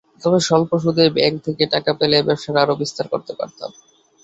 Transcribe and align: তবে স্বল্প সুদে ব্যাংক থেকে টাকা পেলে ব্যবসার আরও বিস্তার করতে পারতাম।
তবে 0.21 0.39
স্বল্প 0.47 0.71
সুদে 0.83 1.05
ব্যাংক 1.15 1.35
থেকে 1.45 1.63
টাকা 1.73 1.91
পেলে 1.99 2.17
ব্যবসার 2.27 2.55
আরও 2.63 2.73
বিস্তার 2.81 3.05
করতে 3.13 3.33
পারতাম। 3.39 3.69